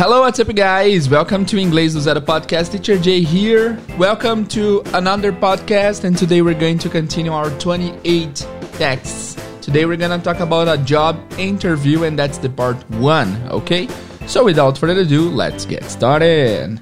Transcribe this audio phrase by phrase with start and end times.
[0.00, 1.10] Hello, what's up, guys?
[1.10, 2.72] Welcome to Inglês do Zero podcast.
[2.72, 3.78] Teacher Jay here.
[3.98, 8.34] Welcome to another podcast, and today we're going to continue our 28
[8.78, 9.36] texts.
[9.60, 13.88] Today we're gonna talk about a job interview, and that's the part one, okay?
[14.26, 16.80] So, without further ado, let's get started.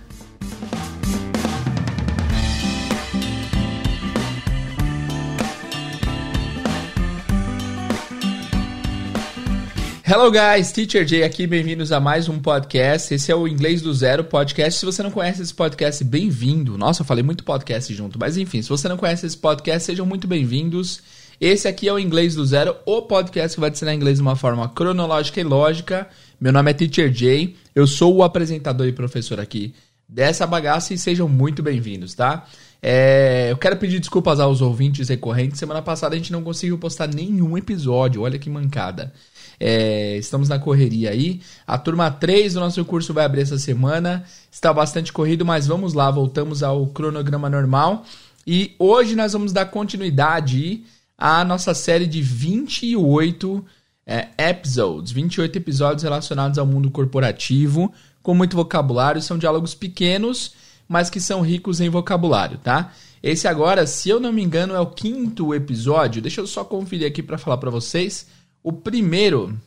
[10.10, 13.12] Hello guys, Teacher Jay aqui, bem-vindos a mais um podcast.
[13.12, 14.80] Esse é o Inglês do Zero podcast.
[14.80, 16.78] Se você não conhece esse podcast, bem-vindo.
[16.78, 20.06] Nossa, eu falei muito podcast junto, mas enfim, se você não conhece esse podcast, sejam
[20.06, 21.02] muito bem-vindos.
[21.38, 24.22] Esse aqui é o Inglês do Zero, o podcast que vai te ensinar inglês de
[24.22, 26.08] uma forma cronológica e lógica.
[26.40, 29.74] Meu nome é Teacher Jay, eu sou o apresentador e professor aqui
[30.08, 32.46] dessa bagaça e sejam muito bem-vindos, tá?
[32.82, 35.58] É, eu quero pedir desculpas aos ouvintes recorrentes.
[35.58, 39.12] Semana passada a gente não conseguiu postar nenhum episódio, olha que mancada.
[39.60, 41.40] É, estamos na correria aí.
[41.66, 44.24] A turma 3 do nosso curso vai abrir essa semana.
[44.50, 48.04] Está bastante corrido, mas vamos lá, voltamos ao cronograma normal.
[48.46, 50.84] E hoje nós vamos dar continuidade
[51.16, 53.64] à nossa série de 28
[54.06, 57.92] é, episodes 28 episódios relacionados ao mundo corporativo,
[58.22, 59.20] com muito vocabulário.
[59.20, 60.54] São diálogos pequenos,
[60.88, 62.92] mas que são ricos em vocabulário, tá?
[63.22, 66.22] Esse agora, se eu não me engano, é o quinto episódio.
[66.22, 68.26] Deixa eu só conferir aqui para falar para vocês.
[68.68, 69.58] O primeiro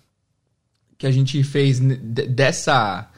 [0.96, 3.10] que a gente fez dessa,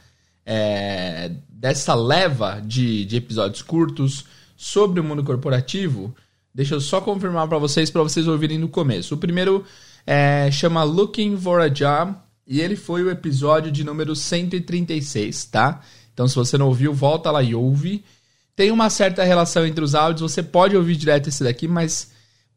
[0.46, 4.24] é, dessa leva de, de episódios curtos
[4.56, 6.16] sobre o mundo corporativo,
[6.54, 9.14] deixa eu só confirmar para vocês, para vocês ouvirem no começo.
[9.14, 9.62] O primeiro
[10.06, 12.14] é, chama Looking for a Job
[12.46, 15.82] e ele foi o episódio de número 136, tá?
[16.14, 18.02] Então, se você não ouviu, volta lá e ouve.
[18.56, 22.13] Tem uma certa relação entre os áudios, você pode ouvir direto esse daqui, mas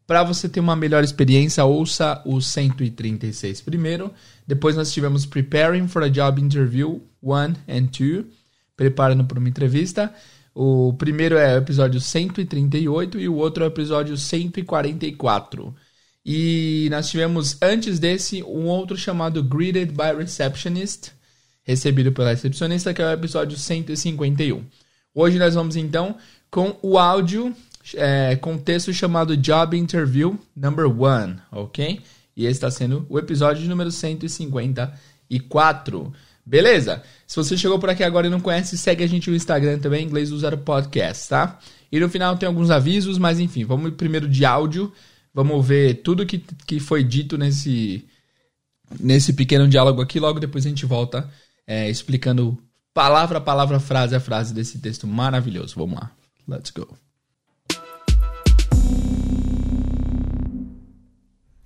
[0.08, 4.10] para você ter uma melhor experiência, ouça o 136 primeiro.
[4.46, 7.34] Depois nós tivemos Preparing for a Job Interview 1
[7.68, 8.24] and 2,
[8.74, 10.10] preparando para uma entrevista.
[10.54, 15.74] O primeiro é o episódio 138 e o outro é o episódio 144.
[16.24, 21.12] E nós tivemos antes desse um outro chamado Greeted by Receptionist,
[21.62, 24.64] recebido pela recepcionista, que é o episódio 151.
[25.14, 26.16] Hoje nós vamos então
[26.50, 27.54] com o áudio
[27.96, 32.00] é, contexto chamado Job Interview Number One, ok?
[32.36, 36.12] E esse está sendo o episódio número 154.
[36.46, 37.02] Beleza?
[37.26, 40.06] Se você chegou por aqui agora e não conhece, segue a gente no Instagram também,
[40.06, 41.58] inglês do Zero Podcast, tá?
[41.90, 44.92] E no final tem alguns avisos, mas enfim, vamos primeiro de áudio.
[45.34, 48.04] Vamos ver tudo que, que foi dito nesse,
[48.98, 50.18] nesse pequeno diálogo aqui.
[50.18, 51.28] Logo depois a gente volta
[51.66, 52.56] é, explicando
[52.94, 55.74] palavra a palavra, frase a frase desse texto maravilhoso.
[55.76, 56.10] Vamos lá.
[56.46, 57.07] Let's go.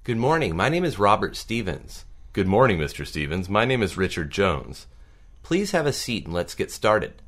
[0.05, 0.57] Good morning.
[0.57, 2.07] My name is Robert Stevens.
[2.33, 3.07] Good morning, Mr.
[3.07, 3.49] Stevens.
[3.49, 4.89] My name is Richard Jones.
[5.45, 7.23] Please have a seat and let's get started.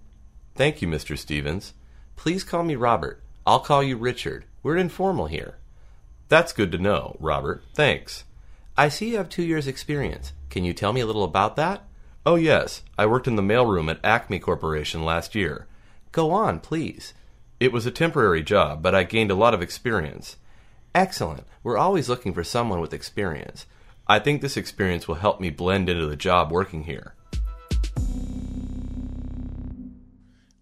[0.56, 1.16] Thank you, Mr.
[1.16, 1.72] Stevens.
[2.16, 3.22] Please call me Robert.
[3.46, 4.46] I'll call you Richard.
[4.64, 5.54] We're informal here.
[6.28, 7.62] That's good to know, Robert.
[7.74, 8.24] Thanks.
[8.76, 10.32] I see you have two years' experience.
[10.50, 11.84] Can you tell me a little about that?
[12.26, 12.82] Oh, yes.
[12.98, 15.68] I worked in the mailroom at Acme Corporation last year.
[16.10, 17.14] Go on, please.
[17.60, 20.38] It was a temporary job, but I gained a lot of experience.
[20.94, 21.42] Excellent.
[21.64, 23.66] We're always looking for someone with experience.
[24.06, 27.14] I think this experience will help me blend into the job working here.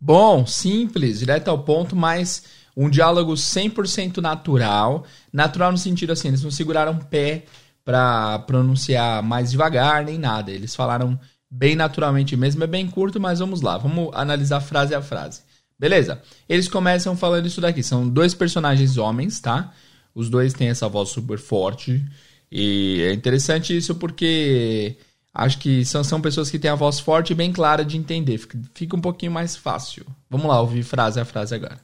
[0.01, 2.45] Bom, simples, direto ao ponto, mas
[2.77, 5.05] um diálogo 100% natural.
[5.33, 7.45] Natural no sentido assim, eles não seguraram pé
[7.85, 10.51] para pronunciar mais devagar nem nada.
[10.51, 11.19] Eles falaram
[11.51, 15.43] bem naturalmente mesmo, é bem curto, mas vamos lá, vamos analisar frase a frase.
[15.79, 16.23] Beleza?
[16.49, 17.83] Eles começam falando isso daqui.
[17.83, 19.73] São dois personagens homens, tá?
[20.15, 22.05] Os dois têm essa voz super forte.
[22.51, 24.97] E é interessante isso porque
[25.33, 28.39] acho que são, são pessoas que têm a voz forte e bem clara de entender.
[28.39, 30.05] Fica, fica um pouquinho mais fácil.
[30.29, 31.81] Vamos lá, ouvir frase a frase agora.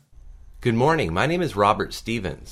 [0.63, 2.51] Good morning, my name is Robert Stevens.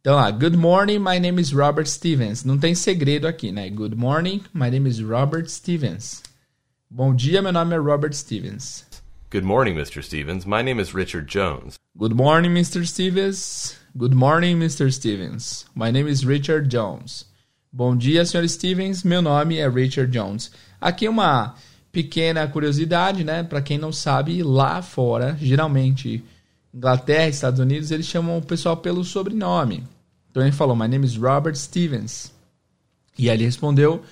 [0.00, 2.44] Então lá, good morning, my name is Robert Stevens.
[2.44, 3.70] Não tem segredo aqui, né?
[3.70, 6.22] Good morning, my name is Robert Stevens.
[6.90, 8.84] Bom dia, meu nome é Robert Stevens.
[9.30, 10.02] Good morning, Mr.
[10.02, 10.44] Stevens.
[10.44, 11.76] My name is Richard Jones.
[11.96, 12.86] Good morning, Mr.
[12.86, 13.76] Stevens.
[13.96, 14.90] Good morning, Mr.
[14.90, 15.66] Stevens.
[15.72, 17.26] My name is Richard Jones.
[17.72, 18.48] Bom dia, Sr.
[18.48, 19.04] Stevens.
[19.04, 20.50] Meu nome é Richard Jones.
[20.80, 21.54] Aqui uma
[21.92, 23.44] pequena curiosidade, né?
[23.44, 26.24] Para quem não sabe, lá fora, geralmente,
[26.74, 29.84] Inglaterra, Estados Unidos, eles chamam o pessoal pelo sobrenome.
[30.28, 32.32] Então ele falou: My name is Robert Stevens.
[33.16, 34.02] E aí ele respondeu: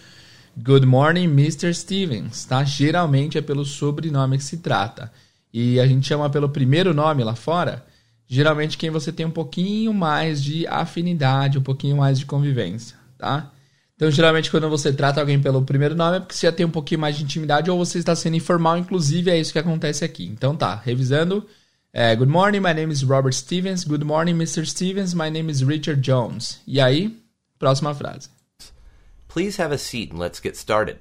[0.56, 1.74] Good morning, Mr.
[1.74, 2.44] Stevens.
[2.44, 2.62] Tá?
[2.62, 5.12] Geralmente é pelo sobrenome que se trata.
[5.52, 7.84] E a gente chama pelo primeiro nome lá fora
[8.26, 13.52] geralmente quem você tem um pouquinho mais de afinidade, um pouquinho mais de convivência, tá?
[13.94, 16.70] Então, geralmente, quando você trata alguém pelo primeiro nome, é porque você já tem um
[16.70, 20.24] pouquinho mais de intimidade ou você está sendo informal, inclusive é isso que acontece aqui.
[20.24, 21.46] Então, tá, revisando.
[21.92, 23.84] É, good morning, my name is Robert Stevens.
[23.84, 24.66] Good morning, Mr.
[24.66, 25.14] Stevens.
[25.14, 26.58] My name is Richard Jones.
[26.66, 27.16] E aí,
[27.58, 28.28] próxima frase.
[29.28, 30.98] Please have a seat and let's get started.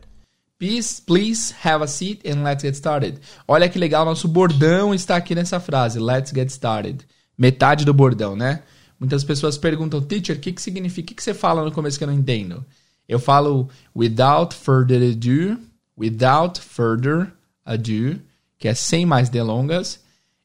[0.59, 3.19] Please, please have a seat and let's get started.
[3.47, 5.97] Olha que legal, nosso bordão está aqui nessa frase.
[5.97, 7.03] Let's get started.
[7.41, 8.61] Metade do bordão, né?
[8.99, 11.05] Muitas pessoas perguntam, teacher, o que, que significa?
[11.05, 12.63] O que, que você fala no começo que eu não entendo?
[13.09, 15.59] Eu falo without further ado,
[15.97, 17.33] without further
[17.65, 18.21] ado,
[18.59, 20.01] que é sem mais delongas,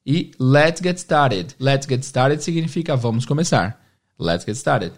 [0.07, 1.55] e let's get started.
[1.61, 3.79] Let's get started significa vamos começar.
[4.19, 4.95] Let's get started.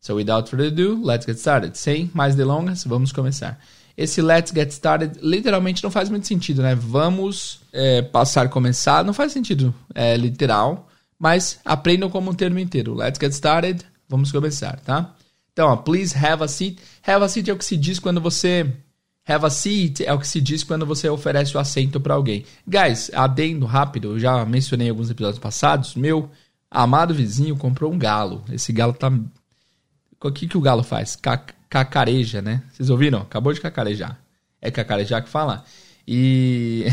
[0.00, 1.76] So without further ado, let's get started.
[1.76, 3.60] Sem mais delongas, vamos começar.
[3.94, 6.74] Esse let's get started literalmente não faz muito sentido, né?
[6.74, 10.88] Vamos é, passar, começar, não faz sentido é, literal,
[11.22, 12.94] mas aprendam como um termo inteiro.
[12.94, 15.14] Let's get started, vamos começar, tá?
[15.52, 16.82] Então, ó, please have a seat.
[17.06, 18.74] Have a seat é o que se diz quando você
[19.24, 22.44] Have a seat é o que se diz quando você oferece o assento para alguém.
[22.66, 26.28] Guys, adendo rápido, eu já mencionei em alguns episódios passados, meu
[26.68, 28.42] amado vizinho comprou um galo.
[28.50, 29.12] Esse galo tá
[30.20, 31.16] o que, que o galo faz?
[31.70, 32.64] cacareja, né?
[32.72, 33.20] Vocês ouviram?
[33.20, 34.18] Acabou de cacarejar.
[34.60, 35.64] É cacarejar que fala?
[36.04, 36.84] E.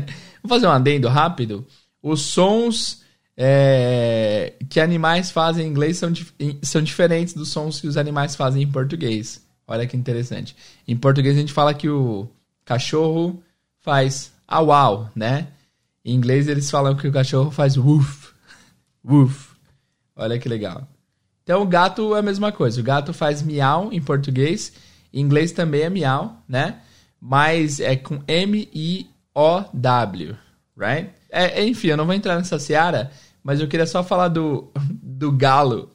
[0.44, 1.66] Vou fazer um adendo rápido.
[2.02, 3.07] Os sons
[3.40, 6.12] é, que animais fazem em inglês são,
[6.60, 9.40] são diferentes dos sons que os animais fazem em português.
[9.64, 10.56] Olha que interessante.
[10.88, 12.28] Em português a gente fala que o
[12.64, 13.40] cachorro
[13.78, 15.46] faz au au, né?
[16.04, 18.32] Em inglês eles falam que o cachorro faz woof.
[19.08, 19.50] Woof.
[20.16, 20.88] Olha que legal.
[21.44, 22.80] Então, o gato é a mesma coisa.
[22.80, 24.72] O gato faz miau em português.
[25.12, 26.80] Em inglês também é miau, né?
[27.20, 29.06] Mas é com M-I-O-W,
[30.76, 31.10] right?
[31.30, 33.10] É, enfim, eu não vou entrar nessa seara,
[33.42, 34.70] mas eu queria só falar do,
[35.02, 35.90] do galo.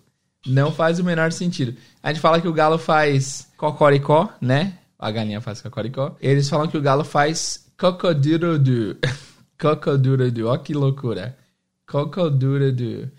[0.46, 1.76] Não faz o menor sentido.
[2.02, 4.78] A gente fala que o galo faz cocoricó, né?
[5.00, 6.16] A galinha faz cocoricó.
[6.22, 8.98] Eles falam que o galo faz cocoduro-do.
[9.60, 10.48] cocoduro-do.
[10.48, 11.38] Ó que loucura.
[11.88, 13.10] Cocoduro-do.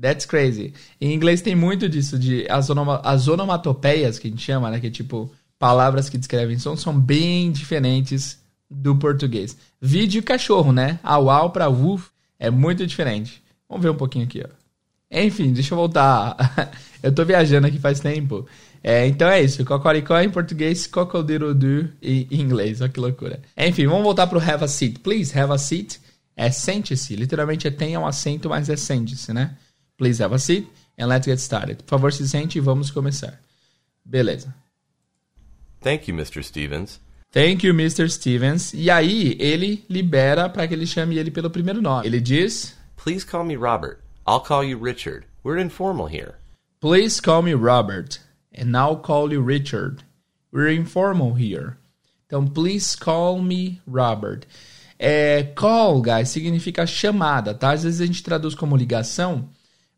[0.00, 0.74] That's crazy.
[1.00, 4.80] Em inglês tem muito disso, de as, onoma, as onomatopeias, que a gente chama, né?
[4.80, 9.56] Que é tipo, palavras que descrevem som, são bem diferentes do português.
[9.80, 10.98] Vídeo cachorro, né?
[11.02, 13.43] Au au pra woof é muito diferente.
[13.74, 14.48] Vamos ver um pouquinho aqui, ó.
[15.10, 16.36] Enfim, deixa eu voltar.
[17.02, 18.46] eu tô viajando aqui faz tempo.
[18.84, 19.64] É, então é isso.
[19.64, 22.80] Cocoricó em português, cocodirodu em inglês.
[22.80, 23.42] Olha que loucura.
[23.56, 25.00] Enfim, vamos voltar pro have a seat.
[25.00, 26.00] Please, have a seat.
[26.36, 27.16] É sente-se.
[27.16, 29.56] Literalmente é tenha um assento, mas é sente-se, né?
[29.98, 31.82] Please have a seat and let's get started.
[31.82, 33.40] Por favor, se sente e vamos começar.
[34.04, 34.54] Beleza.
[35.80, 36.44] Thank you, Mr.
[36.44, 37.00] Stevens.
[37.32, 38.08] Thank you, Mr.
[38.08, 38.72] Stevens.
[38.72, 42.06] E aí, ele libera para que ele chame ele pelo primeiro nome.
[42.06, 44.02] Ele diz: Please call me Robert.
[44.26, 45.26] I'll call you Richard.
[45.42, 46.36] We're informal here.
[46.80, 48.18] Please call me Robert.
[48.50, 50.02] And I'll call you Richard.
[50.50, 51.76] We're informal here.
[52.26, 54.46] Então, please call me Robert.
[54.98, 57.72] É, call, guys, significa chamada, tá?
[57.72, 59.50] Às vezes a gente traduz como ligação,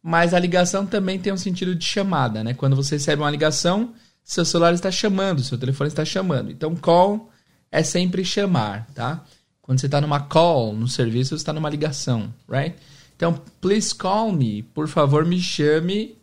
[0.03, 2.55] mas a ligação também tem um sentido de chamada, né?
[2.55, 3.95] Quando você recebe uma ligação,
[4.25, 6.51] seu celular está chamando, seu telefone está chamando.
[6.51, 7.31] Então, call
[7.71, 9.25] é sempre chamar, tá?
[9.63, 12.77] Quando você está numa call no serviço, você está numa ligação, right?
[13.17, 16.17] Então, please call me, por favor, me chame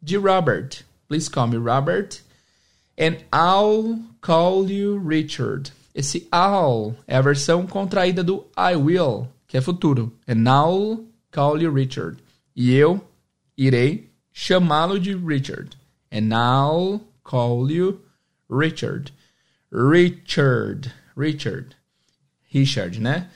[0.00, 0.84] de Robert.
[1.08, 2.20] Please call me Robert.
[2.96, 5.72] And I'll call you Richard.
[5.94, 10.12] Esse I'll é a versão contraída do I will, que é futuro.
[10.28, 12.18] And I'll call you Richard.
[12.54, 13.04] E eu
[13.56, 15.76] irei chamá-lo de Richard.
[16.12, 18.00] And I'll call you
[18.48, 19.12] Richard.
[19.72, 20.92] Richard.
[21.16, 21.76] Richard.
[22.52, 23.28] Richard, né?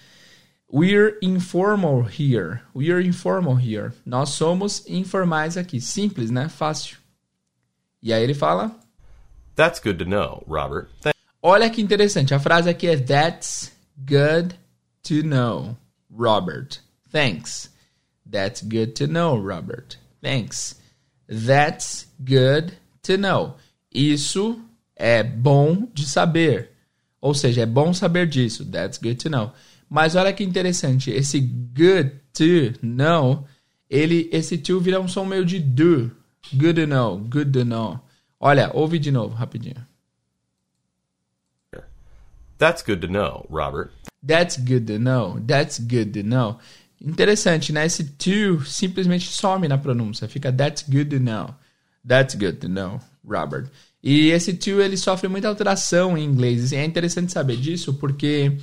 [0.73, 2.63] We're informal here.
[2.73, 3.93] We're informal here.
[4.07, 5.81] Nós somos informais aqui.
[5.81, 6.49] Simples, né?
[6.49, 6.97] Fácil.
[8.01, 8.71] E aí ele fala:
[9.57, 10.89] That's good to know, Robert.
[11.03, 11.13] Th
[11.43, 12.33] Olha que interessante.
[12.33, 14.55] A frase aqui é That's good
[15.03, 15.77] to know,
[16.09, 16.81] Robert.
[17.11, 17.71] Thanks.
[18.31, 19.99] That's good to know, Robert.
[20.23, 20.77] Thanks.
[21.27, 23.57] That's good to know.
[23.93, 24.61] Isso
[24.95, 26.71] é bom de saber.
[27.21, 28.65] Ou seja, é bom saber disso.
[28.65, 29.53] That's good to know.
[29.91, 31.11] Mas olha que interessante.
[31.11, 33.45] Esse good to know,
[33.91, 36.13] ele, esse to vira um som meio de do.
[36.55, 37.19] Good to know.
[37.19, 38.01] Good to know.
[38.39, 39.85] Olha, ouve de novo, rapidinho.
[42.57, 43.91] That's good to know, Robert.
[44.23, 45.41] That's good to know.
[45.41, 46.59] That's good to know.
[47.01, 47.87] Interessante, né?
[47.87, 50.29] Esse to simplesmente some na pronúncia.
[50.29, 51.55] Fica that's good to know.
[52.07, 53.71] That's good to know, Robert.
[54.03, 56.73] E esse to ele sofre muita alteração em inglês.
[56.73, 58.59] E é interessante saber disso porque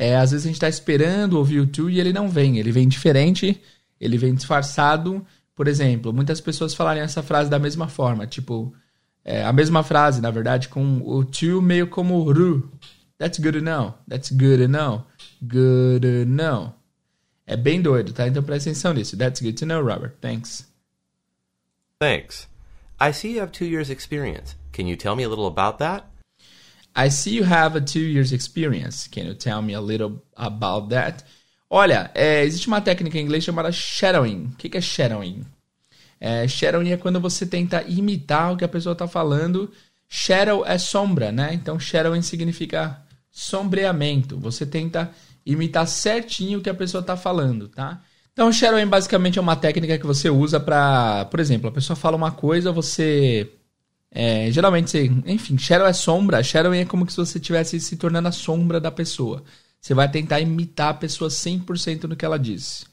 [0.00, 2.56] é, às vezes a gente está esperando ouvir o to e ele não vem.
[2.56, 3.60] Ele vem diferente,
[4.00, 5.22] ele vem disfarçado.
[5.54, 8.74] Por exemplo, muitas pessoas falarem essa frase da mesma forma, tipo
[9.22, 12.66] É a mesma frase, na verdade, com o to meio como ru.
[13.18, 13.92] That's good know.
[14.08, 15.04] That's good know.
[15.42, 16.72] Good know.
[17.46, 18.26] É bem doido, tá?
[18.26, 19.18] Então presta atenção nisso.
[19.18, 20.14] That's good to know, Robert.
[20.22, 20.66] Thanks.
[21.98, 22.48] Thanks.
[22.98, 24.56] I see you have two years' experience.
[24.72, 26.09] Can you tell me a little about that?
[26.94, 29.08] I see you have a two years experience.
[29.08, 31.24] Can you tell me a little about that?
[31.68, 34.50] Olha, é, existe uma técnica em inglês chamada shadowing.
[34.52, 35.44] O que, que é shadowing?
[36.20, 39.70] É, shadowing é quando você tenta imitar o que a pessoa está falando.
[40.08, 41.54] Shadow é sombra, né?
[41.54, 44.36] Então shadowing significa sombreamento.
[44.38, 45.12] Você tenta
[45.46, 48.02] imitar certinho o que a pessoa está falando, tá?
[48.32, 52.16] Então shadowing basicamente é uma técnica que você usa para, por exemplo, a pessoa fala
[52.16, 53.48] uma coisa, você
[54.12, 56.42] é, geralmente, você, enfim, shadow é sombra.
[56.42, 59.44] Shadow é como se você estivesse se tornando a sombra da pessoa.
[59.80, 62.84] Você vai tentar imitar a pessoa 100% no que ela diz.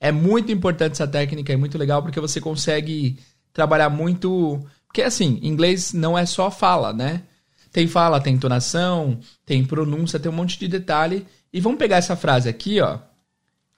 [0.00, 3.18] É muito importante essa técnica, é muito legal porque você consegue
[3.52, 4.60] trabalhar muito.
[4.86, 7.22] Porque assim, inglês não é só fala, né?
[7.70, 11.26] Tem fala, tem entonação, tem pronúncia, tem um monte de detalhe.
[11.52, 12.98] E vamos pegar essa frase aqui, ó.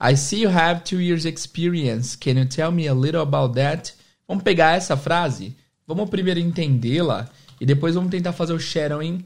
[0.01, 2.17] I see you have two years experience.
[2.17, 3.93] Can you tell me a little about that?
[4.27, 5.55] Vamos pegar essa frase
[5.87, 9.25] Vamos primeiro entendê-la e depois vamos tentar fazer o shadowing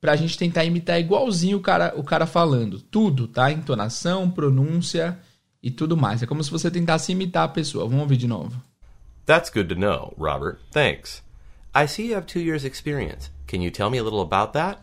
[0.00, 2.80] pra gente tentar imitar igualzinho o cara, o cara falando.
[2.80, 3.50] Tudo, tá?
[3.52, 5.18] Entonação, pronúncia
[5.62, 6.22] e tudo mais.
[6.22, 7.84] É como se você tentasse imitar a pessoa.
[7.84, 8.60] Vamos ouvir de novo.
[9.26, 10.58] That's good to know, Robert.
[10.72, 11.22] Thanks.
[11.74, 13.30] I see you have two years' experience.
[13.46, 14.80] Can you tell me a little about that?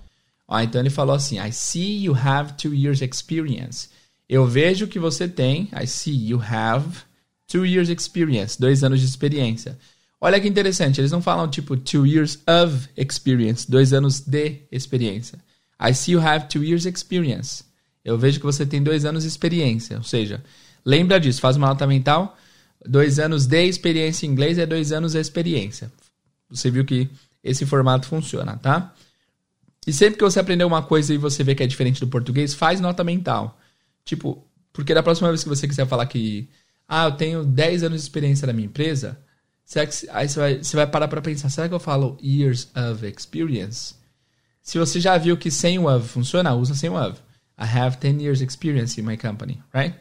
[0.48, 3.90] Ó, então ele falou assim: I see you have two years' experience.
[4.30, 5.70] Eu vejo que você tem.
[5.74, 7.00] I see you have
[7.48, 8.58] two years' experience.
[8.60, 9.78] Dois anos de experiência.
[10.20, 15.38] Olha que interessante, eles não falam tipo two years of experience, dois anos de experiência.
[15.80, 17.64] I see you have two years experience.
[18.04, 19.98] Eu vejo que você tem dois anos de experiência.
[19.98, 20.44] Ou seja,
[20.84, 22.36] lembra disso, faz uma nota mental.
[22.84, 25.92] Dois anos de experiência em inglês é dois anos de experiência.
[26.50, 27.10] Você viu que
[27.44, 28.94] esse formato funciona, tá?
[29.86, 32.54] E sempre que você aprender uma coisa e você vê que é diferente do português,
[32.54, 33.60] faz nota mental.
[34.04, 34.44] Tipo,
[34.74, 36.50] porque da próxima vez que você quiser falar que,
[36.88, 39.18] ah, eu tenho 10 anos de experiência na minha empresa,
[39.68, 42.70] Será que, aí você vai, você vai parar para pensar, será que eu falo years
[42.74, 43.96] of experience?
[44.62, 47.20] Se você já viu que sem o of funciona, usa sem o of.
[47.60, 49.94] I have 10 years experience in my company, right?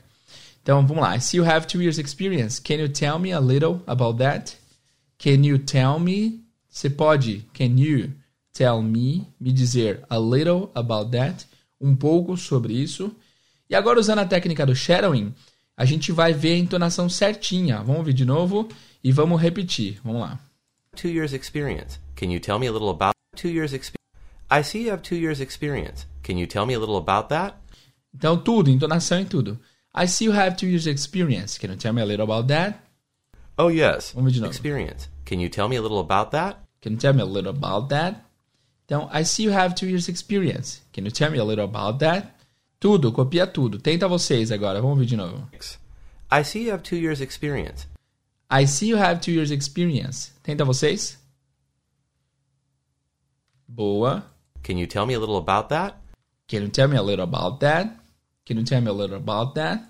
[0.62, 1.16] Então, vamos lá.
[1.16, 2.60] I see you have two years experience.
[2.60, 4.56] Can you tell me a little about that?
[5.18, 6.44] Can you tell me?
[6.68, 8.12] Você pode, can you
[8.52, 11.44] tell me, me dizer a little about that?
[11.80, 13.10] Um pouco sobre isso.
[13.68, 15.34] E agora, usando a técnica do shadowing,
[15.76, 17.82] a gente vai ver a entonação certinha.
[17.82, 18.68] Vamos ver de novo.
[19.02, 20.00] E vamos repetir.
[20.02, 20.40] Vamos lá.
[20.96, 21.98] Two years experience.
[22.16, 23.96] Can you tell me a little about two years experience?
[24.50, 26.06] I see you have two years experience.
[26.22, 27.56] Can you tell me a little about that?
[28.14, 29.58] Então tudo, entonação e tudo.
[29.94, 31.58] I see you have two years experience.
[31.58, 32.78] Can you tell me a little about that?
[33.58, 34.12] Oh yes.
[34.14, 34.50] Vamos de novo.
[34.50, 35.08] Experience.
[35.24, 36.58] Can you tell me a little about that?
[36.80, 38.24] Can you tell me a little about that?
[38.86, 40.80] Então, I see you have two years experience.
[40.92, 42.35] Can you tell me a little about that?
[42.86, 43.80] Tudo, copia tudo.
[43.80, 44.80] Tenta vocês agora.
[44.80, 45.50] Vamos ver de novo.
[46.30, 47.88] I see you have two years experience.
[48.48, 50.30] I see you have two years experience.
[50.40, 51.18] Tenta vocês.
[53.66, 54.24] Boa.
[54.62, 55.96] Can you tell me a little about that?
[56.46, 57.90] Can you tell me a little about that?
[58.44, 59.82] Can you tell me a little about that?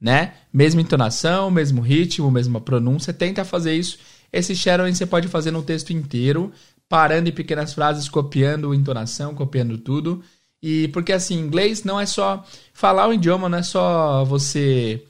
[0.00, 0.32] Né?
[0.50, 3.12] Mesma entonação, mesmo ritmo, mesma pronúncia.
[3.12, 3.98] Tenta fazer isso.
[4.32, 6.50] Esse shadowing você pode fazer no texto inteiro,
[6.88, 10.24] parando em pequenas frases, copiando entonação, copiando tudo.
[10.62, 15.02] E porque assim, inglês não é só falar o idioma, não é só você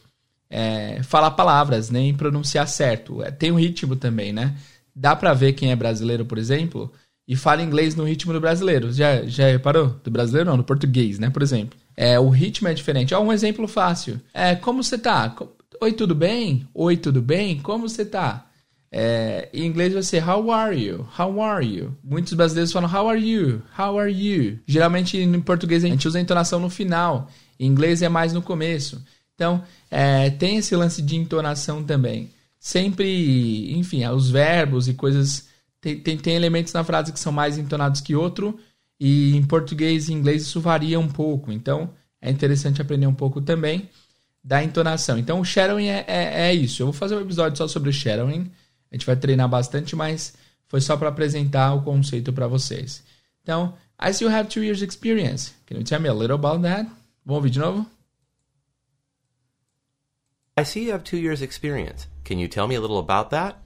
[0.48, 3.22] é, falar palavras, nem pronunciar certo.
[3.22, 4.56] É, tem um ritmo também, né?
[4.94, 6.92] Dá pra ver quem é brasileiro, por exemplo,
[7.26, 8.92] e fala inglês no ritmo do brasileiro.
[8.92, 9.96] Já, já reparou?
[10.02, 11.30] Do brasileiro não, do português, né?
[11.30, 11.78] Por exemplo.
[11.96, 13.14] É, o ritmo é diferente.
[13.14, 14.20] Ó, um exemplo fácil.
[14.32, 15.34] É, como você tá?
[15.80, 16.66] Oi, tudo bem?
[16.74, 17.58] Oi, tudo bem?
[17.60, 18.46] Como você tá?
[18.94, 21.08] É, em inglês vai ser How are you?
[21.18, 21.96] How are you?
[22.04, 23.62] Muitos brasileiros falam How are you?
[23.78, 24.58] How are you?
[24.66, 27.30] Geralmente em português a gente usa a entonação no final.
[27.58, 29.02] Em inglês é mais no começo.
[29.34, 32.30] Então, é, tem esse lance de entonação também.
[32.60, 35.48] Sempre, enfim, os verbos e coisas.
[35.80, 38.56] Tem, tem, tem elementos na frase que são mais entonados que outro,
[39.00, 41.50] e em português e inglês isso varia um pouco.
[41.50, 43.88] Então, é interessante aprender um pouco também
[44.44, 45.18] da entonação.
[45.18, 46.82] Então, o shadowing é, é, é isso.
[46.82, 48.50] Eu vou fazer um episódio só sobre o shadowing.
[48.92, 50.34] A gente vai treinar bastante, mas
[50.68, 53.02] foi só para apresentar o conceito para vocês.
[53.42, 55.54] Então, I still have two years experience.
[55.66, 56.88] Can you tell me a little about that?
[57.24, 57.86] Vamos ouvir de novo?
[60.56, 62.06] I see you have two years' experience.
[62.24, 63.56] Can you tell me a little about that?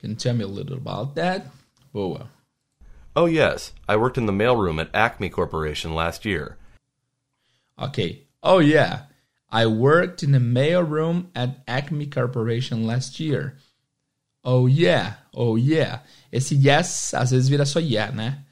[0.00, 1.46] Can you tell me a little about that?
[1.92, 2.30] Boa.
[3.14, 3.72] Oh, yes.
[3.86, 6.56] I worked in the mailroom at Acme Corporation last year.
[7.78, 8.22] Okay.
[8.42, 9.02] Oh, yeah.
[9.50, 13.58] I worked in the mailroom at Acme Corporation last year.
[14.42, 16.02] Oh yeah, oh yeah.
[16.32, 18.44] Esse yes às vezes vira só yeah, né?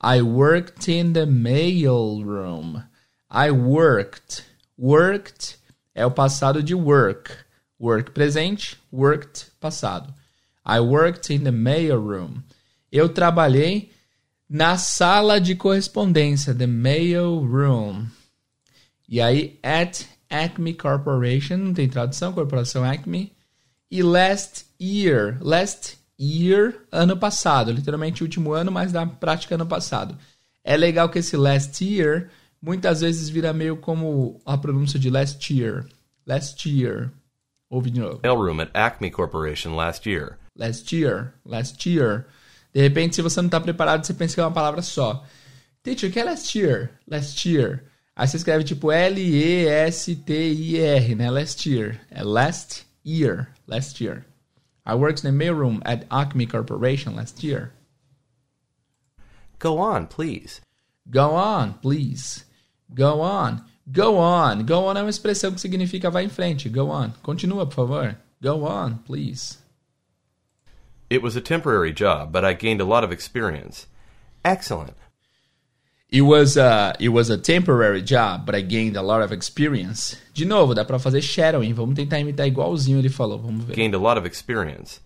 [0.00, 2.82] I worked in the mail room.
[3.30, 4.44] I worked.
[4.76, 5.56] Worked
[5.94, 7.30] é o passado de work.
[7.78, 10.12] Work presente, worked passado.
[10.64, 12.42] I worked in the mail room.
[12.90, 13.92] Eu trabalhei
[14.48, 18.06] na sala de correspondência, the mail room.
[19.08, 23.32] E aí, at Acme Corporation, não tem tradução, corporação Acme.
[23.90, 30.16] E last year, last year, ano passado, literalmente último ano, mas na prática ano passado.
[30.62, 35.52] É legal que esse last year muitas vezes vira meio como a pronúncia de last
[35.52, 35.84] year.
[36.26, 37.10] Last year.
[37.68, 38.20] Ouve de novo.
[38.22, 40.38] Mailroom at Acme Corporation last year.
[40.56, 41.34] Last year.
[41.44, 42.26] Last year.
[42.72, 45.24] De repente, se você não está preparado, você pensa que é uma palavra só.
[45.82, 46.90] Teacher, o que é last year?
[47.06, 47.84] Last year.
[48.16, 49.34] Aí você escreve tipo L-E-S-T-I-R,
[51.14, 51.30] né?
[51.30, 52.00] Last year.
[52.10, 53.48] É last year.
[53.66, 54.24] Last year.
[54.86, 57.72] I worked in the mailroom at Acme Corporation last year.
[59.58, 60.60] Go on, please.
[61.10, 62.44] Go on, please.
[62.92, 63.64] Go on.
[63.90, 64.64] Go on.
[64.64, 66.68] Go on é uma expressão que significa vai em frente.
[66.68, 67.12] Go on.
[67.22, 68.16] Continua, por favor.
[68.42, 69.58] Go on, please.
[71.10, 73.86] It was a temporary job, but I gained a lot of experience.
[74.44, 74.94] Excellent.
[76.14, 80.16] It was a, it was a temporary job, but I gained a lot of experience.
[80.32, 81.74] De novo, dá pra fazer shadowing.
[81.74, 83.36] Vamos tentar imitar igualzinho ele falou.
[83.36, 83.74] Vamos ver.
[83.74, 85.00] Gained a lot of experience.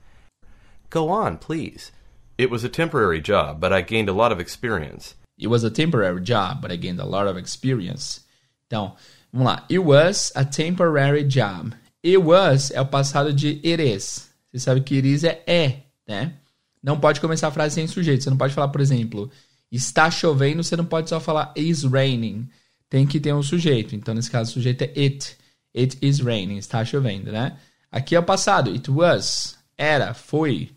[0.90, 1.92] Go on, please.
[2.36, 5.14] It was a temporary job, but I gained a lot of experience.
[5.38, 8.20] It was a temporary job, but I gained a lot of experience.
[8.66, 8.94] Então,
[9.32, 9.64] vamos lá.
[9.70, 11.74] It was a temporary job.
[12.04, 14.28] It was é o passado de it is.
[14.52, 16.34] Você sabe que it is é é, né?
[16.82, 18.24] Não pode começar a frase sem sujeito.
[18.24, 19.30] Você não pode falar, por exemplo,
[19.70, 22.48] está chovendo, você não pode só falar is raining.
[22.88, 23.94] Tem que ter um sujeito.
[23.94, 25.36] Então, nesse caso, o sujeito é it.
[25.76, 26.56] It is raining.
[26.56, 27.58] Está chovendo, né?
[27.92, 28.70] Aqui é o passado.
[28.70, 29.56] It was.
[29.76, 30.14] Era.
[30.14, 30.70] Foi.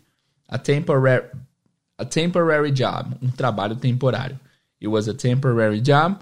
[0.48, 1.28] A temporary,
[1.96, 3.16] a temporary job.
[3.22, 4.38] Um trabalho temporário.
[4.82, 6.18] It was a temporary job,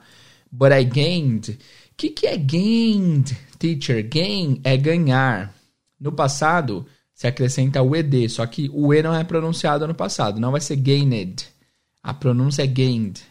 [0.53, 1.59] but I gained.
[1.91, 4.03] O que, que é gained, teacher?
[4.03, 5.53] Gain é ganhar.
[5.99, 10.39] No passado, se acrescenta o ed, só que o e não é pronunciado no passado.
[10.39, 11.47] Não vai ser gained.
[12.03, 13.23] A pronúncia é gained.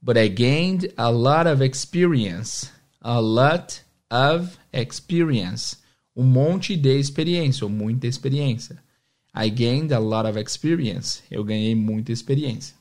[0.00, 2.70] But I gained a lot of experience.
[3.00, 5.78] A lot of experience.
[6.14, 8.78] Um monte de experiência, ou muita experiência.
[9.34, 11.22] I gained a lot of experience.
[11.30, 12.74] Eu ganhei muita experiência.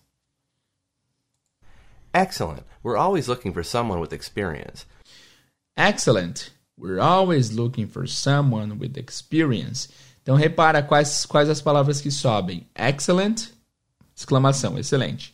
[2.14, 2.64] Excellent.
[2.82, 4.86] We're always looking for someone with experience.
[5.76, 6.52] Excellent.
[6.78, 9.90] We're always looking for someone with experience.
[10.22, 12.68] Então repara quais, quais as palavras que sobem.
[12.74, 13.52] Excellent,
[14.16, 15.34] exclamação, excelente.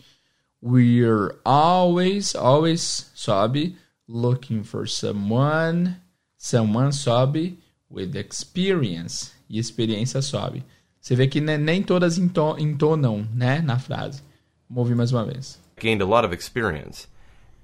[0.62, 3.76] We're always, always sobe,
[4.08, 5.98] looking for someone,
[6.38, 7.58] someone sobe,
[7.90, 9.32] with experience.
[9.50, 10.64] E experiência sobe.
[11.02, 14.22] Você vê que nem todas entonam, né, na frase.
[14.70, 15.60] Vamos ouvir mais uma vez.
[15.78, 17.08] Gained a lot of experience.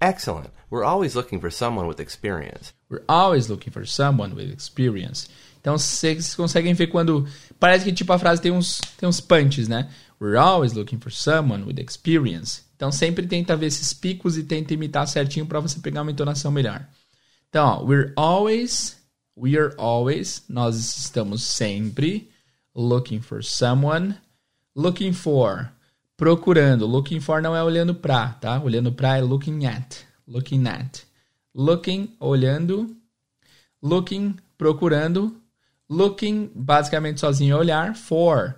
[0.01, 0.49] Excellent.
[0.69, 2.73] We're always looking for someone with experience.
[2.89, 5.29] We're always looking for someone with experience.
[5.61, 7.25] Então vocês conseguem ver quando
[7.59, 9.89] parece que tipo a frase tem uns tem uns punches, né?
[10.19, 12.63] We're always looking for someone with experience.
[12.75, 16.51] Então sempre tenta ver esses picos e tenta imitar certinho para você pegar uma entonação
[16.51, 16.87] melhor.
[17.49, 18.97] Então, ó, we're always,
[19.35, 22.29] we are always, nós estamos sempre
[22.75, 24.15] looking for someone,
[24.75, 25.71] looking for,
[26.15, 26.85] procurando.
[26.85, 28.59] Looking for não é olhando pra, tá?
[28.61, 31.05] Olhando pra é looking at, looking at.
[31.53, 32.95] Looking, olhando.
[33.81, 35.41] Looking, procurando.
[35.89, 37.95] Looking, basicamente sozinho é olhar.
[37.95, 38.55] For,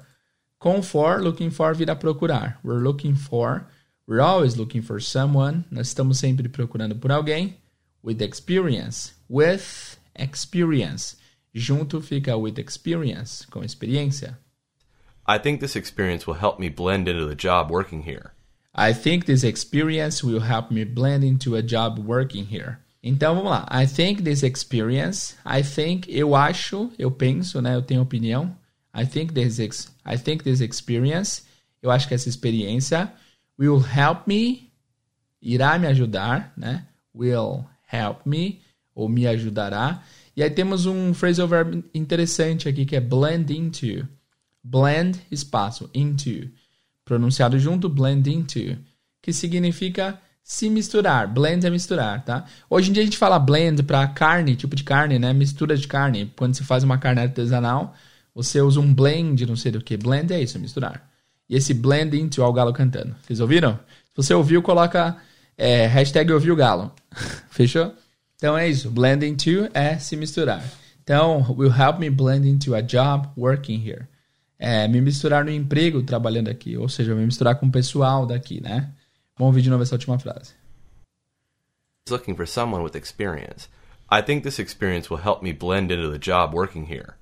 [0.59, 2.59] com for, looking for vira procurar.
[2.63, 3.65] We're looking for,
[4.05, 5.63] we're always looking for someone.
[5.71, 7.55] Nós estamos sempre procurando por alguém.
[8.03, 11.17] With experience, with experience.
[11.53, 14.37] Junto fica with experience, com experiência.
[15.25, 18.33] I think this experience will help me blend into the job working here.
[18.73, 22.79] I think this experience will help me blend into a job working here.
[23.03, 23.67] Então vamos lá.
[23.69, 25.35] I think this experience.
[25.45, 27.75] I think, eu acho, eu penso, né?
[27.75, 28.55] Eu tenho opinião.
[28.93, 31.43] I think this, ex, I think this experience.
[31.81, 33.11] Eu acho que essa experiência
[33.57, 34.71] will help me.
[35.41, 36.85] Irá me ajudar, né?
[37.15, 38.61] Will help me
[38.93, 40.03] ou me ajudará.
[40.35, 44.07] E aí temos um phrasal verb interessante aqui que é blend into.
[44.63, 46.49] Blend, espaço, into.
[47.05, 48.77] Pronunciado junto, blend into.
[49.21, 51.27] Que significa se misturar.
[51.27, 52.45] Blend é misturar, tá?
[52.69, 55.31] Hoje em dia a gente fala blend para carne, tipo de carne, né?
[55.31, 56.33] Mistura de carne.
[56.35, 57.93] Quando você faz uma carne artesanal,
[58.33, 59.97] você usa um blend, não sei do que.
[59.97, 61.09] Blend é isso, misturar.
[61.49, 63.15] E esse blend into, ó, o galo cantando.
[63.21, 63.79] Vocês ouviram?
[64.09, 65.17] Se você ouviu, coloca
[65.57, 66.91] é, hashtag ouviu galo.
[67.49, 67.93] Fechou?
[68.35, 68.89] Então é isso.
[68.89, 70.63] Blend into é se misturar.
[71.03, 74.07] Então, will help me blend into a job working here.
[74.59, 78.61] é, me misturar no emprego trabalhando aqui, ou seja, me misturar com o pessoal daqui,
[78.61, 78.91] né?
[79.37, 80.59] Vamos ouvir de novo essa última frase.
[82.09, 83.69] looking for someone with experience.
[84.09, 87.13] I think this experience will help me blend into the job working here.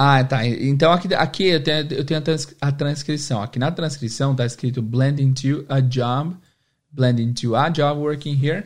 [0.00, 0.46] Ah, tá.
[0.46, 3.42] Então aqui, aqui eu tenho, eu tenho a, trans, a transcrição.
[3.42, 6.36] Aqui na transcrição tá escrito blend into a job,
[6.92, 8.62] blend into a job working here.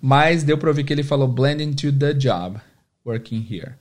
[0.00, 2.58] Mas deu pra ouvir que ele falou blend into the job
[3.04, 3.74] working here.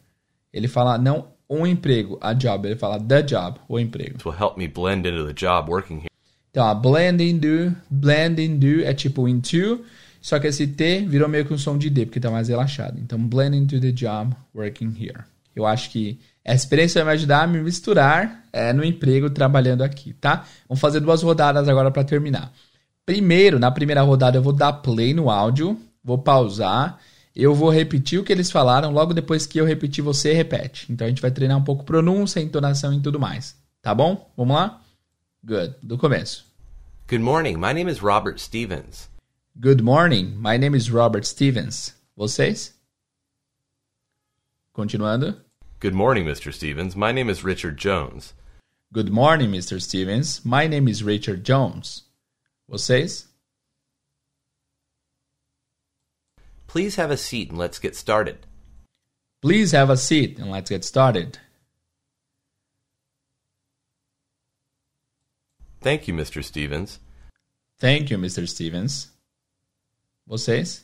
[0.52, 2.68] Ele fala não um emprego, a job.
[2.68, 4.16] Ele fala the job, o emprego.
[4.16, 6.10] This will help me blend into the job working here.
[6.52, 9.86] Então, a blend into, blend into é tipo into,
[10.20, 13.00] só que esse T virou meio que um som de D, porque tá mais relaxado.
[13.00, 15.24] Então, blend into the job working here.
[15.56, 19.84] Eu acho que essa experiência vai me ajudar a me misturar é, no emprego trabalhando
[19.84, 20.46] aqui, tá?
[20.68, 22.52] Vamos fazer duas rodadas agora para terminar.
[23.06, 27.00] Primeiro, na primeira rodada, eu vou dar play no áudio, vou pausar,
[27.36, 30.92] eu vou repetir o que eles falaram, logo depois que eu repetir, você repete.
[30.92, 33.56] Então a gente vai treinar um pouco pronúncia, entonação e tudo mais.
[33.82, 34.32] Tá bom?
[34.36, 34.82] Vamos lá?
[35.44, 35.76] Good.
[35.82, 36.46] Do começo.
[37.08, 37.56] Good morning.
[37.56, 39.10] My name is Robert Stevens.
[39.60, 40.36] Good morning.
[40.38, 41.96] My name is Robert Stevens.
[42.16, 42.76] Vocês?
[44.74, 45.36] Continuando.
[45.82, 46.54] Good morning, Mr.
[46.54, 46.94] Stevens.
[46.94, 48.34] My name is Richard Jones.
[48.92, 49.82] Good morning, Mr.
[49.82, 50.44] Stevens.
[50.44, 52.04] My name is Richard Jones.
[52.70, 53.28] Vocês?
[56.68, 58.46] Please have a seat and let's get started.
[59.42, 61.40] Please have a seat and let's get started.
[65.80, 66.44] Thank you, Mr.
[66.44, 67.00] Stevens.
[67.78, 68.46] Thank you, Mr.
[68.50, 69.12] Stevens.
[70.30, 70.82] Vocês?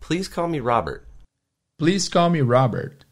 [0.00, 1.05] Please call me Robert.
[1.78, 3.04] Please call me Robert.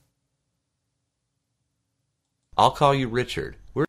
[2.57, 3.57] I'll call you Richard.
[3.74, 3.85] We're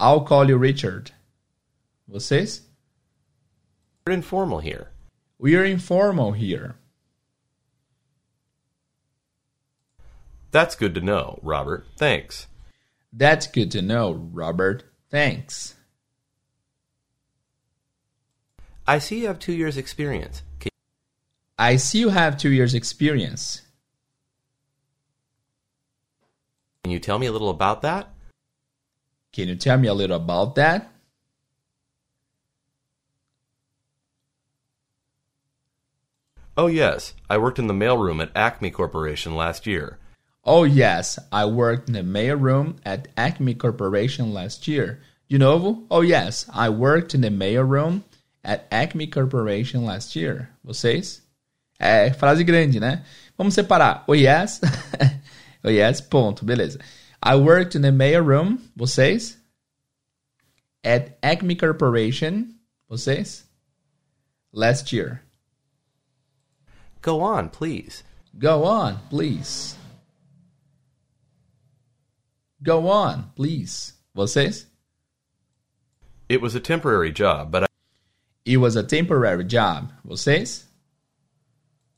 [0.00, 1.12] I'll call you Richard.
[2.10, 2.62] Vocês?
[4.04, 4.88] We're informal here.
[5.38, 6.76] We're informal here.
[10.50, 11.86] That's good to know, Robert.
[11.96, 12.46] Thanks.
[13.12, 14.84] That's good to know, Robert.
[15.10, 15.74] Thanks.
[18.86, 20.42] I see you have two years' experience.
[20.60, 20.70] Can
[21.58, 23.62] I see you have two years' experience.
[26.86, 28.10] Can you tell me a little about that?
[29.32, 30.88] Can you tell me a little about that?
[36.56, 37.12] Oh, yes.
[37.28, 39.98] I worked in the mailroom at Acme Corporation last year.
[40.44, 45.00] Oh, yes, I worked in the mail room at Acme Corporation last year.
[45.28, 45.82] De novo?
[45.90, 48.04] Oh, yes, I worked in the mail room
[48.44, 50.50] at Acme Corporation last year.
[50.64, 51.22] Vocês?
[51.80, 53.02] É frase grande, né?
[53.36, 54.04] Vamos separar.
[54.06, 54.60] Oh, yes.
[55.66, 56.46] oh, yes, ponto.
[56.46, 56.80] Beleza.
[57.22, 58.70] I worked in the mail room.
[58.78, 59.36] Vocês?
[60.84, 62.54] At Acme Corporation.
[62.90, 63.42] Vocês?
[64.52, 65.22] Last year.
[67.02, 68.02] Go on, please.
[68.38, 69.76] Go on, please.
[72.62, 73.92] Go on, please.
[74.16, 74.64] Vocês?
[76.28, 77.68] It was a temporary job, but
[78.44, 79.92] It was a temporary job.
[80.06, 80.64] Vocês?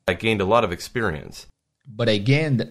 [0.06, 1.46] I gained a lot of experience.
[1.86, 2.66] But I gained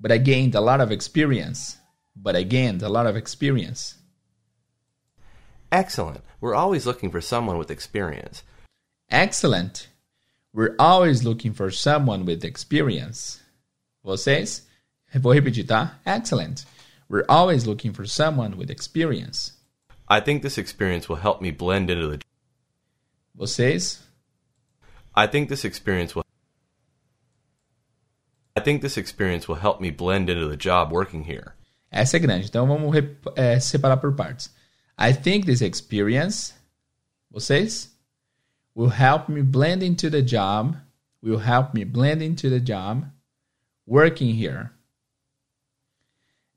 [0.00, 1.78] but I gained a lot of experience.
[2.14, 3.94] But I gained a lot of experience.
[5.70, 6.22] Excellent.
[6.40, 8.42] We're always looking for someone with experience.
[9.10, 9.88] Excellent.
[10.52, 13.42] We're always looking for someone with experience.
[14.04, 14.62] Vocês?
[15.14, 15.92] Vou repetir, tá?
[16.06, 16.64] Excellent.
[17.08, 19.52] We're always looking for someone with experience.
[20.08, 22.20] I think this experience will help me blend into the
[23.38, 23.98] Vocês?
[25.14, 26.25] I think this experience will
[28.66, 31.52] think this experience will help me blend into the job working here.
[31.88, 32.92] Essa é grande, então vamos
[33.36, 34.50] é, separar por partes.
[34.98, 36.52] I think this experience,
[37.30, 37.90] vocês,
[38.74, 40.76] will help me blend into the job,
[41.22, 43.04] will help me blend into the job
[43.86, 44.70] working here.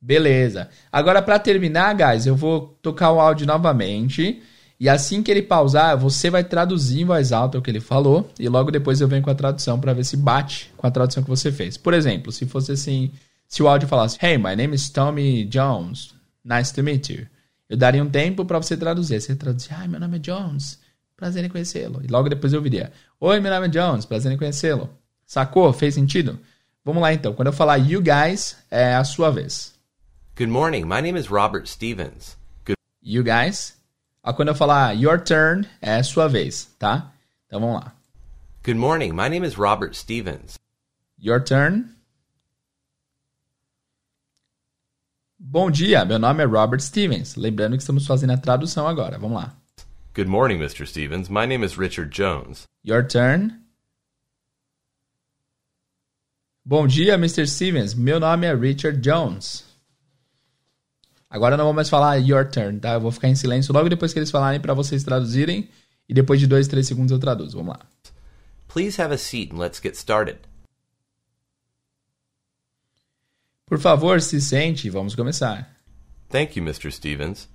[0.02, 0.70] Beleza.
[0.92, 4.42] Agora, para terminar, guys, eu vou tocar o áudio novamente.
[4.80, 8.32] E assim que ele pausar, você vai traduzir em voz alta o que ele falou.
[8.40, 11.22] E logo depois eu venho com a tradução para ver se bate com a tradução
[11.22, 11.76] que você fez.
[11.76, 13.12] Por exemplo, se fosse assim.
[13.46, 16.14] Se o áudio falasse, Hey, my name is Tommy Jones.
[16.46, 17.28] Nice to meet you.
[17.68, 19.20] Eu daria um tempo para você traduzir.
[19.20, 20.80] Você traduzir, Ai, meu nome é Jones.
[21.18, 22.02] Prazer em conhecê-lo.
[22.02, 24.06] E logo depois eu viria, Oi, meu nome é Jones.
[24.06, 24.90] Prazer em conhecê-lo.
[25.26, 25.74] Sacou?
[25.74, 26.40] Fez sentido?
[26.86, 27.34] Vamos lá então.
[27.34, 29.74] Quando eu falar you guys, é a sua vez.
[30.38, 30.86] Good morning.
[30.86, 32.38] My name is Robert Stevens.
[32.66, 33.79] Good You guys.
[34.30, 37.12] Ó, quando eu falar your turn, é sua vez, tá?
[37.48, 37.96] Então vamos lá.
[38.64, 39.12] Good morning.
[39.12, 40.60] My name is Robert Stevens.
[41.20, 41.90] Your turn.
[45.40, 47.36] Bom dia, meu nome é Robert Stevens.
[47.36, 49.18] Lembrando que estamos fazendo a tradução agora.
[49.18, 49.56] Vamos lá.
[50.14, 50.86] Good morning, Mr.
[50.86, 51.28] Stevens.
[51.28, 52.66] My name is Richard Jones.
[52.86, 53.60] Your turn.
[56.64, 57.48] Bom dia, Mr.
[57.48, 57.96] Stevens.
[57.96, 59.69] Meu nome é Richard Jones.
[61.30, 62.94] Agora eu não vou mais falar your turn, tá?
[62.94, 65.70] Eu vou ficar em silêncio logo depois que eles falarem para vocês traduzirem.
[66.08, 67.58] E depois de dois, três segundos eu traduzo.
[67.58, 67.86] Vamos lá.
[68.68, 70.40] Please have a seat and let's get started.
[73.68, 75.76] Por favor, se sente e vamos começar.
[76.30, 76.92] Thank you, Mr.
[76.92, 77.48] Stevens.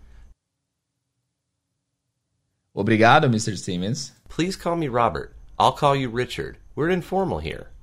[2.73, 3.57] Obrigado, Mr.
[3.57, 4.13] Stevens.
[4.29, 5.33] Please call me Robert.
[5.59, 6.59] I'll call you Richard.
[6.77, 7.74] We're informal here.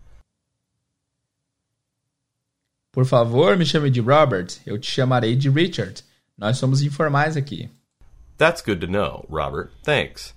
[2.91, 4.60] Por favor, me chame de Robert.
[4.65, 6.04] Eu te chamarei de Richard.
[6.38, 7.69] Nós somos informais aqui.
[8.38, 9.71] That's good to know, Robert.
[9.84, 10.34] Thanks.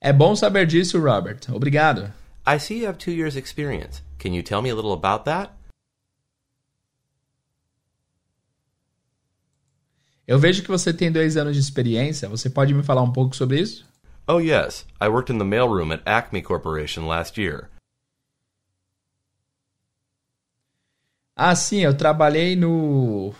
[0.00, 1.48] É bom saber disso, Robert.
[1.52, 2.12] Obrigado.
[2.46, 4.02] I see you have two years' experience.
[4.18, 5.52] Can you tell me a little about that?
[10.26, 12.28] Eu vejo que você tem dois anos de experiência.
[12.28, 13.84] Você pode me falar um pouco sobre isso?
[14.26, 14.86] Oh, yes.
[15.00, 17.68] I worked in the mailroom at Acme Corporation last year.
[21.36, 23.34] Ah, sim, eu trabalhei no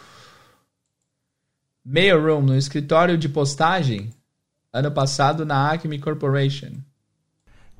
[1.85, 4.11] mailroom, no escritório de postagem,
[4.73, 6.73] ano passado na Acme Corporation.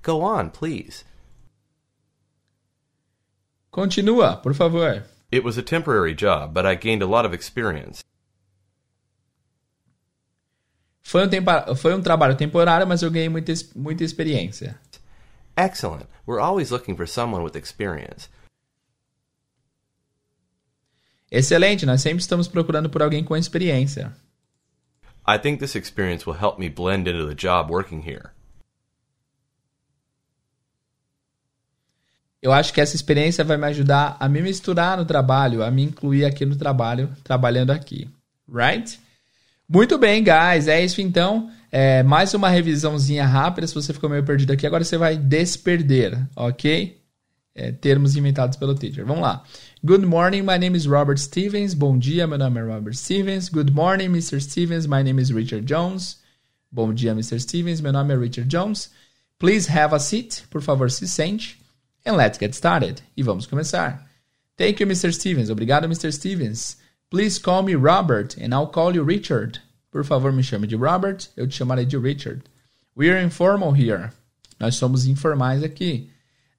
[0.05, 1.05] Go on, please.
[3.71, 5.03] Continua, por favor.
[5.33, 8.05] It was a temporary job, but I gained a lot of experience.
[11.03, 14.79] Foi um, tempa- foi um trabalho temporário, mas eu ganhei muita, muita experiência.
[15.57, 16.07] Excellent.
[16.27, 18.29] We're always looking for someone with experience.
[21.37, 24.13] Excelente, nós sempre estamos procurando por alguém com experiência.
[25.27, 28.31] I think this experience will help me blend into the job working here.
[32.41, 35.83] Eu acho que essa experiência vai me ajudar a me misturar no trabalho, a me
[35.83, 38.09] incluir aqui no trabalho, trabalhando aqui.
[38.49, 39.01] Right?
[39.69, 40.69] Muito bem, guys.
[40.69, 41.51] É isso então.
[41.73, 43.67] É, mais uma revisãozinha rápida.
[43.67, 46.97] Se você ficou meio perdido aqui, agora você vai desperder, ok?
[47.55, 49.05] É, termos inventados pelo teacher.
[49.05, 49.45] Vamos lá.
[49.85, 51.73] Good morning, my name is Robert Stevens.
[51.73, 53.49] Bom dia, meu nome é Robert Stevens.
[53.49, 54.41] Good morning, Mr.
[54.41, 54.87] Stevens.
[54.87, 56.19] My name is Richard Jones.
[56.73, 57.39] Bom dia, Mr.
[57.39, 57.81] Stevens.
[57.81, 58.91] Meu nome é Richard Jones.
[59.39, 60.43] Please have a seat.
[60.51, 61.57] Por favor, se sente.
[62.05, 63.03] And let's get started.
[63.17, 64.05] E vamos começar.
[64.57, 65.13] Thank you, Mr.
[65.13, 65.49] Stevens.
[65.49, 66.13] Obrigado, Mr.
[66.13, 66.77] Stevens.
[67.09, 69.61] Please call me Robert and I'll call you Richard.
[69.93, 71.29] Por favor, me chame de Robert.
[71.37, 72.43] Eu te chamarei de Richard.
[72.97, 74.11] We're informal here.
[74.59, 76.11] Nós somos informais aqui.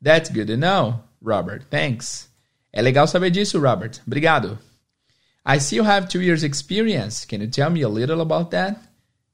[0.06, 1.66] That's good to know, Robert.
[1.72, 2.30] Thanks.
[2.72, 4.02] É legal saber disso, Robert.
[4.06, 4.60] Obrigado.
[5.44, 7.26] I see you have two years experience.
[7.26, 8.80] Can you tell me a little about that?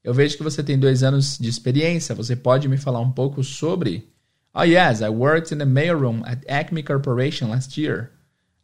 [0.02, 2.14] Eu vejo que você tem dois anos de experiência.
[2.14, 4.10] Você pode me falar um pouco sobre?
[4.54, 8.10] Oh yes, I worked in the mailroom at Acme Corporation last year.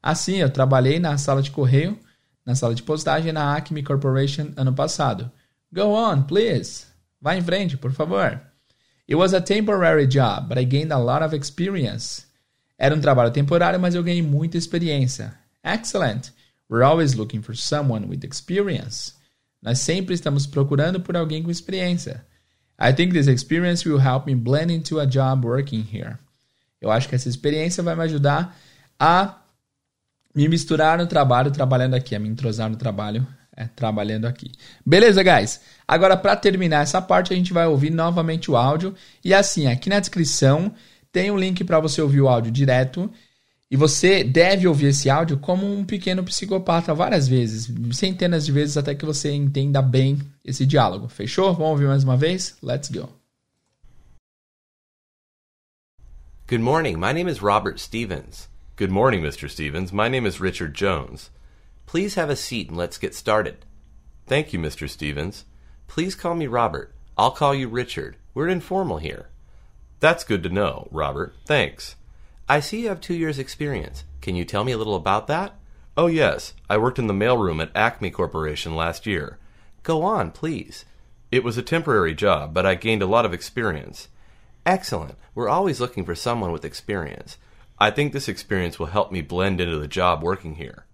[0.02, 1.98] Ah sim, eu trabalhei na sala de correio,
[2.46, 5.30] na sala de postagem na Acme Corporation ano passado.
[5.70, 6.86] Go on, please.
[7.20, 8.40] Vá em frente, por favor.
[9.08, 12.26] It was a temporary job, but I gained a lot of experience.
[12.78, 15.34] Era um trabalho temporário, mas eu ganhei muita experiência.
[15.64, 16.30] Excellent.
[16.68, 19.14] We're always looking for someone with experience.
[19.62, 22.24] Nós sempre estamos procurando por alguém com experiência.
[22.78, 26.18] I think this experience will help me blend into a job working here.
[26.80, 28.56] Eu acho que essa experiência vai me ajudar
[29.00, 29.38] a
[30.34, 33.26] me misturar no trabalho, trabalhando aqui, a me entrosar no trabalho,
[33.58, 34.52] é, trabalhando aqui.
[34.86, 35.60] Beleza, guys?
[35.86, 38.94] Agora, para terminar essa parte, a gente vai ouvir novamente o áudio.
[39.24, 40.72] E assim, aqui na descrição
[41.10, 43.10] tem um link para você ouvir o áudio direto.
[43.68, 48.76] E você deve ouvir esse áudio como um pequeno psicopata várias vezes, centenas de vezes
[48.76, 51.08] até que você entenda bem esse diálogo.
[51.08, 51.52] Fechou?
[51.52, 52.56] Vamos ouvir mais uma vez?
[52.62, 53.10] Let's go.
[56.48, 56.96] Good morning.
[56.96, 58.48] My name is Robert Stevens.
[58.76, 59.50] Good morning, Mr.
[59.50, 59.92] Stevens.
[59.92, 61.30] My name is Richard Jones.
[61.88, 63.64] Please have a seat and let's get started.
[64.26, 64.86] Thank you, Mr.
[64.86, 65.46] Stevens.
[65.86, 66.94] Please call me Robert.
[67.16, 68.16] I'll call you Richard.
[68.34, 69.30] We're informal here.
[69.98, 71.34] That's good to know, Robert.
[71.46, 71.96] Thanks.
[72.46, 74.04] I see you have two years' experience.
[74.20, 75.54] Can you tell me a little about that?
[75.96, 76.52] Oh, yes.
[76.68, 79.38] I worked in the mailroom at Acme Corporation last year.
[79.82, 80.84] Go on, please.
[81.32, 84.08] It was a temporary job, but I gained a lot of experience.
[84.66, 85.14] Excellent.
[85.34, 87.38] We're always looking for someone with experience.
[87.78, 90.84] I think this experience will help me blend into the job working here.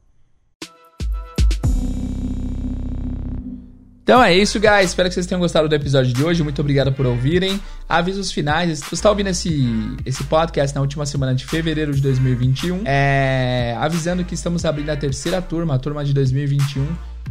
[4.05, 4.91] Então é isso, guys.
[4.91, 6.43] Espero que vocês tenham gostado do episódio de hoje.
[6.43, 7.59] Muito obrigado por ouvirem.
[7.89, 8.81] Avisos finais.
[8.81, 9.67] Se você está ouvindo esse,
[10.05, 14.97] esse podcast na última semana de fevereiro de 2021, é, avisando que estamos abrindo a
[14.97, 16.87] terceira turma, a turma de 2021,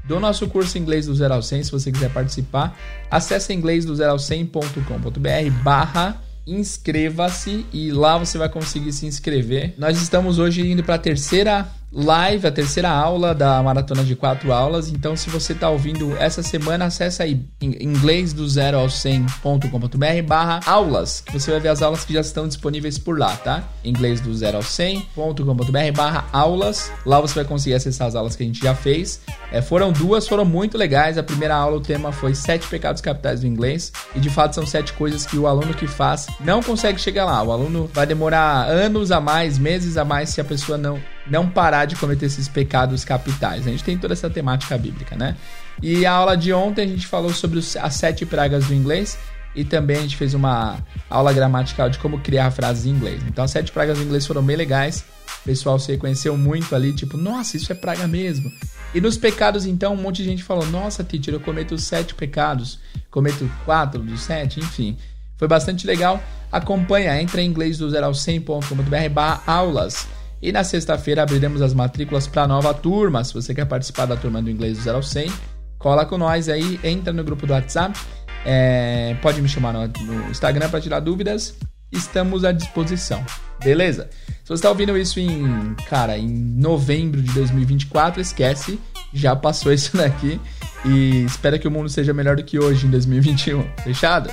[0.06, 1.66] do nosso curso Inglês do Zero ao 100.
[1.66, 2.76] Se você quiser participar,
[3.12, 9.76] acesse inglês do zero ao 100.com.br barra inscreva-se e lá você vai conseguir se inscrever.
[9.78, 14.52] Nós estamos hoje indo para a terceira live, a terceira aula da maratona de quatro
[14.52, 14.90] aulas.
[14.90, 20.60] Então, se você está ouvindo essa semana, acessa aí inglês do zero ao 100.com.br barra
[20.66, 23.64] aulas, que você vai ver as aulas que já estão disponíveis por lá, tá?
[23.86, 26.92] Inglês do zero ao 100.com.br barra aulas.
[27.06, 29.22] Lá você vai conseguir acessar as aulas que a gente já fez.
[29.52, 31.18] É, foram duas, foram muito legais.
[31.18, 33.92] A primeira aula, o tema foi sete pecados capitais do inglês.
[34.16, 37.44] E de fato são sete coisas que o aluno que faz não consegue chegar lá.
[37.44, 41.50] O aluno vai demorar anos a mais, meses a mais, se a pessoa não, não
[41.50, 43.66] parar de cometer esses pecados capitais.
[43.68, 45.36] A gente tem toda essa temática bíblica, né?
[45.82, 49.18] E a aula de ontem a gente falou sobre as sete pragas do inglês
[49.56, 50.78] e também a gente fez uma
[51.10, 53.22] aula gramatical de como criar frases em inglês.
[53.28, 55.06] Então as sete pragas do inglês foram bem legais.
[55.42, 58.52] O pessoal se reconheceu muito ali, tipo, nossa, isso é praga mesmo.
[58.94, 62.80] E nos pecados, então, um monte de gente falou, nossa, teacher, eu cometo sete pecados,
[63.12, 64.98] cometo quatro dos sete, enfim.
[65.38, 66.24] Foi bastante legal.
[66.52, 70.08] Acompanha, entra em inglês do 0 ao 100.com.br barra aulas.
[70.44, 73.24] E na sexta-feira abriremos as matrículas para a nova turma.
[73.24, 75.32] Se você quer participar da turma do inglês do 0 ao 100,
[75.80, 77.98] cola com nós aí, entra no grupo do WhatsApp.
[78.46, 81.56] É, pode me chamar no, no Instagram para tirar dúvidas.
[81.90, 83.26] Estamos à disposição.
[83.64, 84.10] Beleza?
[84.28, 88.78] Se você está ouvindo isso em, cara, em novembro de 2024, esquece,
[89.14, 90.42] já passou isso daqui.
[90.84, 93.64] E espero que o mundo seja melhor do que hoje em 2021.
[93.82, 94.30] Fechado?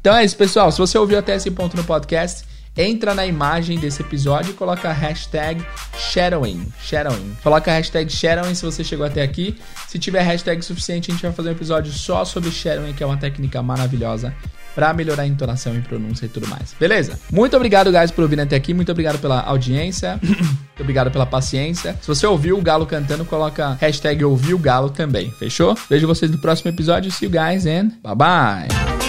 [0.00, 0.70] Então é isso, pessoal.
[0.70, 2.44] Se você ouviu até esse ponto no podcast,
[2.78, 5.66] entra na imagem desse episódio e coloca a hashtag
[5.98, 6.64] shadowing.
[6.80, 7.36] Shadowing.
[7.42, 9.58] Coloca a hashtag shadowing se você chegou até aqui.
[9.88, 13.06] Se tiver hashtag suficiente, a gente vai fazer um episódio só sobre shadowing, que é
[13.06, 14.32] uma técnica maravilhosa
[14.78, 16.72] para melhorar a entonação e pronúncia e tudo mais.
[16.78, 17.18] Beleza?
[17.32, 18.72] Muito obrigado, guys, por ouvir até aqui.
[18.72, 20.20] Muito obrigado pela audiência.
[20.22, 21.96] Muito obrigado pela paciência.
[22.00, 25.32] Se você ouviu o Galo cantando, coloca hashtag ouviu Galo também.
[25.32, 25.76] Fechou?
[25.90, 27.10] Vejo vocês no próximo episódio.
[27.10, 29.07] See you guys and bye bye.